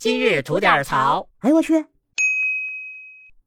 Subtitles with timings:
[0.00, 1.28] 今日吐点槽。
[1.40, 1.84] 哎，我去！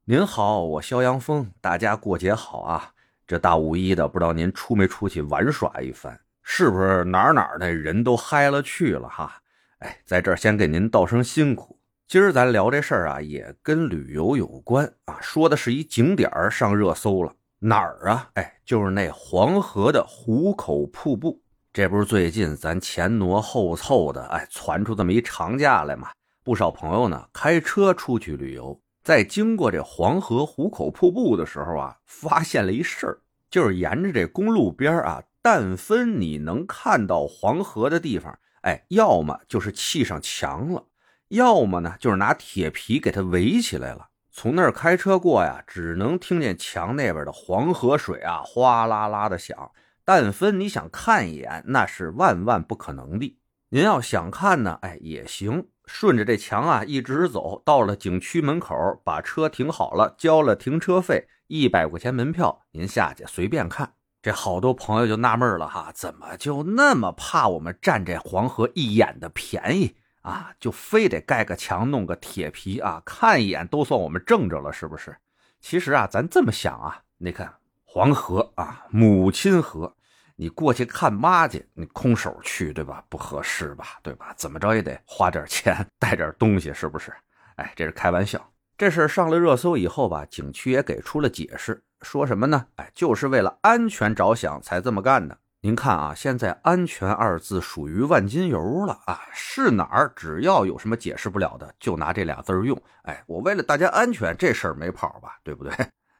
[0.04, 2.92] 您好，我肖阳峰，大家过节好啊！
[3.26, 6.16] 这大五一的，不知道您出没出去玩耍一番？
[6.44, 9.36] 是不是哪哪的人都嗨了去了哈？
[9.80, 11.76] 哎，在这儿先给您道声辛苦。
[12.06, 18.30] 今儿咱聊这事儿啊，也跟旅游有关啊，说的是一景点儿上热搜了，哪儿啊？
[18.34, 21.42] 哎，就是那黄河的壶口瀑布。
[21.72, 26.10] 这不是最近咱前挪后凑的，哎，传出这么一长假来嘛？
[26.44, 28.78] 不少朋友呢开车出去旅游。
[29.02, 33.18] 在经过这黄河壶口瀑布的时候啊，发现了一事儿，
[33.50, 40.86] 就是沿着这公路边啊，但分你能看到黄河的地方，哎，要么就是砌上墙了，
[41.28, 44.08] 要么呢就是拿铁皮给它围起来了。
[44.30, 49.70] 从那儿开车过呀，只能听见墙那边的黄河水啊哗啦啦的响。
[50.06, 53.38] 但分你想看一眼，那是万万不可能的。
[53.68, 55.68] 您要想看呢，哎，也行。
[55.86, 63.94] 顺着这墙啊，一直走到了景区门口，把车停好了，交了停车费，一百块钱门票，您下去随便看。
[64.22, 70.52] 这好多朋友就纳闷了哈，怎么就那么怕我们占这黄河一眼的便宜啊？
[70.58, 75.14] 就非得盖个墙，弄个铁皮啊，看一眼都算我们挣着了，是不是？
[75.60, 79.94] 其实啊，咱这么想啊，你看黄河啊，母亲河。
[80.36, 83.04] 你过去看妈去，你空手去，对吧？
[83.08, 84.34] 不合适吧，对吧？
[84.36, 87.12] 怎么着也得花点钱，带点东西，是不是？
[87.56, 88.40] 哎，这是开玩笑。
[88.76, 92.66] 这事上了热搜以后吧，景区也给出了解释，说什么呢？
[92.76, 95.38] 哎，就是为了安全着想才这么干的。
[95.60, 102.76] 您看啊，现在“安全”二字属于万金油了啊，是哪儿只要有什么解释不了的，就拿这俩字用。
[103.04, 105.38] 哎，我为了大家安全，这事儿没跑吧？
[105.42, 105.72] 对不对？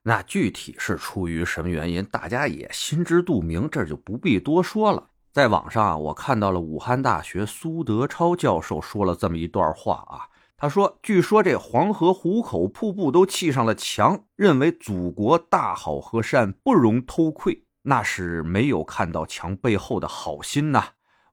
[0.06, 5.08] 那具体是出于什么原因，大家也心知肚明，这就不必多说了。
[5.32, 20.84] 在网上啊，我看到了武汉大学苏德超教授说了这么一段话啊，他说：“据说这黄河壶口瀑布都砌上了墙，认为祖国大好河山不容偷窥，那是没有看到墙背后的好心呐。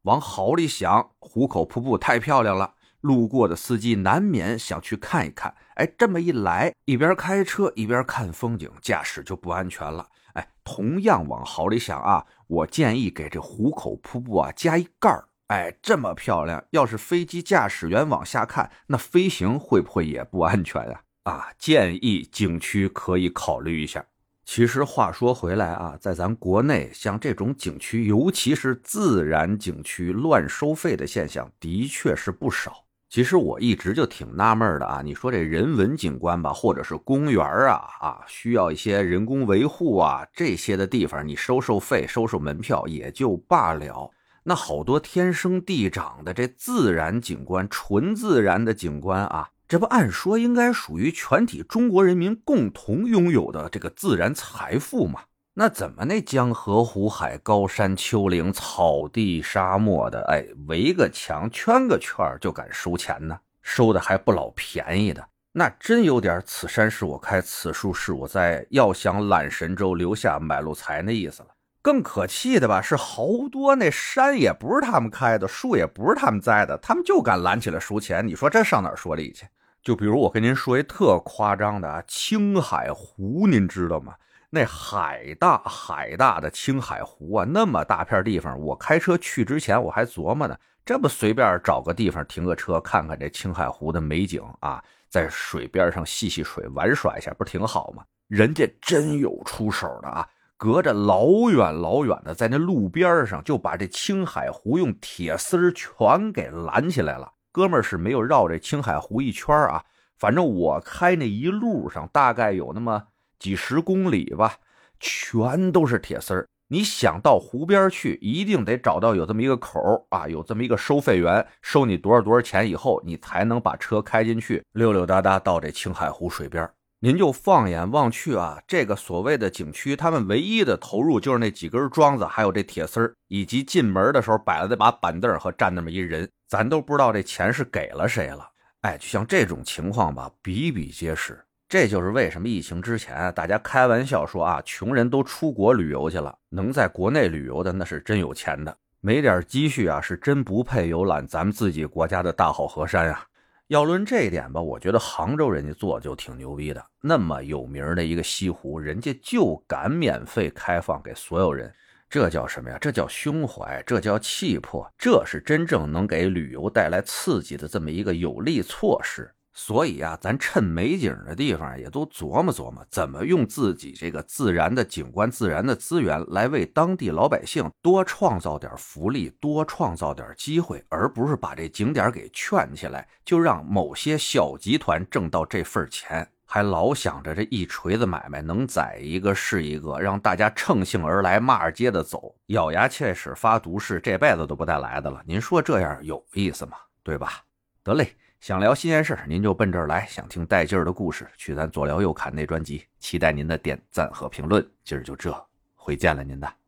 [0.04, 10.08] 往好里想，壶口瀑布太漂亮了。”路过的司机难免想去看一看，哎，这么一来，一边开车一边看风景，驾驶就不安全了。
[10.34, 15.28] 哎，同样往好里想啊，我建议给这壶口瀑布啊加一盖儿。
[15.48, 21.02] 哎，这么漂亮，要是飞机驾驶员往下看，那飞行会不会也不安全呀？
[21.24, 24.06] 啊，建议景区可以考虑一下。
[24.46, 32.86] 其实话说回来啊，在咱国内，像这种景区，尤其是自然景区乱收费的现象，的确是不少。
[33.12, 44.10] 其实我一直就挺纳闷的啊，你说这人文景观吧，或者是公园啊啊，需要一些人工维护啊，这些的地方你收收费、收收门票也就罢了。
[44.44, 55.24] 那好多天生地长的这自然景观、纯自然的景观啊，这不按说应该属于全体中国人民共同拥有的这个自然财富吗？
[55.54, 63.38] 那怎么那江河湖海、高山丘陵、草地沙漠的，哎，围个墙圈个圈就敢收钱呢？
[63.62, 71.50] 收的还不老便宜的，那真有点“此山是我开，此树是我栽”，要想揽神州，留下买路财那意思了。
[71.82, 78.26] 更可气的吧，是好多那山也不是他们开的，树也不是他们栽的，他们就敢揽起来收钱。
[78.26, 79.46] 你说这上哪说理去？
[79.84, 84.14] 就比如我跟您说一特夸张的啊，青海湖，您知道吗？
[84.54, 98.04] 那海大海大的青海湖啊，那么大片地方，我开车去之前我还琢磨呢，这不随便找个地方停个车，看看这青海湖的美景啊，在水边上戏戏水玩耍一下，不挺好吗？
[98.28, 107.32] 人家真有出手的啊，隔着老远老远的，在那路边上就把这青海湖用铁丝全给拦起来了。
[107.54, 109.86] 哥们是没有绕这青海湖一圈啊，
[110.18, 113.02] 反正我开那一路上大概有那么。
[113.42, 114.54] 几十公里吧，
[115.00, 116.48] 全都是铁丝儿。
[116.68, 126.70] 你想到湖边去，一定得找到有这么一个口啊，有这么一个收费员，收你多少多少钱以后，你才能把车开进去，溜溜达达到这青海湖水边。
[127.00, 138.48] 您就放眼望去啊，这个所谓的景区，他们唯一的投入就是那几根桩子，还有这铁丝儿，以及进门的时候摆了那把板凳和站那么一人，咱都不知道这钱是给了谁了。
[138.82, 141.44] 哎，就像这种情况吧，比比皆是。
[141.72, 153.26] 这就是为什么疫情之前大家开玩笑说啊，穷人都出国旅游去了，能在国内旅游的那是真有钱的，没点积蓄啊，是真不配游览咱们自己国家的大好河山啊。
[153.68, 161.74] 要论这一点吧，我觉得杭州人家做就挺牛逼的，那么有名的一个西湖，人家就敢免费开放给所有人。
[162.10, 162.78] 这叫什么呀？
[162.82, 169.32] 这叫胸怀，这叫气魄，这是真正能给旅游带来刺激的这么一个有力措施。
[169.54, 186.28] 所以啊，咱趁美景的地方也都琢磨琢磨，怎么用自己这个自然的景观、自然的资源来为当地老百姓多创造点福利，多创造点机会，而不是把这景点给圈起来，就让某些小集团挣到这份钱。
[186.46, 195.22] 还老想着这一锤子买卖能宰一个是一个，让大家乘兴而来，骂街的走，咬牙切齿发毒誓，这辈子都不带来的了。
[195.26, 196.78] 您说这样有意思吗？
[197.04, 197.44] 对吧？
[197.84, 202.84] 得嘞，想聊新鲜事您就奔这儿来；想听带劲儿的故事，去咱左聊右侃那专辑。
[202.98, 204.68] 期待您的点赞和评论。
[204.84, 205.32] 今儿就这，
[205.76, 206.61] 回见了您的。